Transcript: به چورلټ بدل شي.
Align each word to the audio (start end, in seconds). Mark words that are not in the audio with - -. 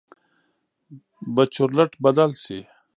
به 1.33 1.43
چورلټ 1.53 1.91
بدل 2.03 2.31
شي. 2.43 2.59